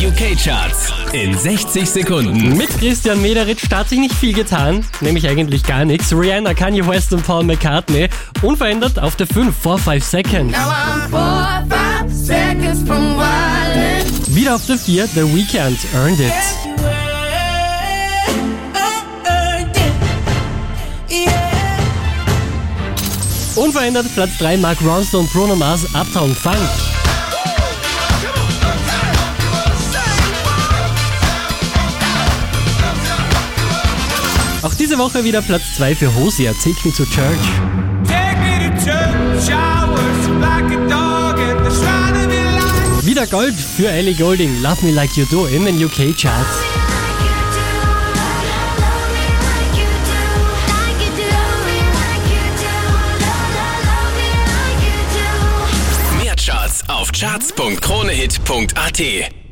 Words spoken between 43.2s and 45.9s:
Gold für Ellie Golding, Love Me Like You Do in den